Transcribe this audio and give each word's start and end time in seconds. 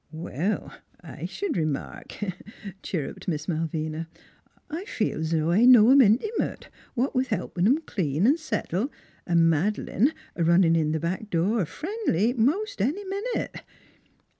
"Well, 0.11 0.73
I 1.01 1.27
sh'd 1.27 1.55
remark!" 1.55 2.17
chirruped 2.81 3.27
Miss 3.27 3.47
Mal 3.47 3.67
vina." 3.67 4.07
I 4.71 4.83
feel 4.85 5.19
's 5.21 5.31
o' 5.35 5.51
I 5.51 5.65
know 5.65 5.91
'em 5.91 6.01
intimate 6.01 6.69
what 6.95 7.13
with 7.13 7.27
helpin' 7.27 7.67
'em 7.67 7.77
clean 7.81 8.25
an' 8.25 8.37
settle, 8.37 8.91
an' 9.27 9.47
Mad'lane 9.47 10.11
runnin' 10.35 10.75
in 10.75 10.91
th' 10.91 10.99
back 10.99 11.29
door, 11.29 11.67
friendly, 11.67 12.33
most 12.33 12.81
any 12.81 13.05
min 13.05 13.23
ute. 13.35 13.61